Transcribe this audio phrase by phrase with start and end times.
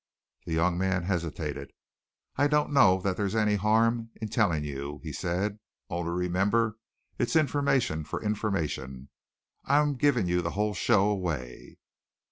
[0.47, 1.73] The young man hesitated.
[2.35, 5.59] "I don't know that there's any harm in telling you," he said,
[5.91, 6.79] "only remember
[7.19, 9.09] its information for information.
[9.65, 11.77] I'm giving you the whole show away."